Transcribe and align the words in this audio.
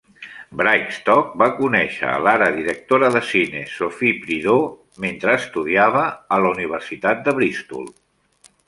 Brigstocke 0.59 1.37
va 1.41 1.49
conèixer 1.57 2.07
a 2.11 2.15
l'ara 2.27 2.47
directora 2.57 3.11
de 3.17 3.21
cine 3.33 3.61
Sophie 3.75 4.17
Prideaux 4.25 5.05
mentre 5.07 5.37
estudiava 5.45 6.11
a 6.39 6.43
la 6.47 6.57
Universitat 6.59 7.25
de 7.31 7.39
Bristol. 7.43 7.89